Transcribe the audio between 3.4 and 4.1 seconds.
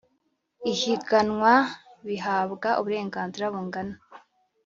bungana